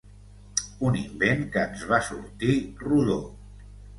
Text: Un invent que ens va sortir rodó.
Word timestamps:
Un 0.89 0.95
invent 1.01 1.43
que 1.57 1.61
ens 1.65 1.85
va 1.93 2.01
sortir 2.09 2.57
rodó. 2.87 3.21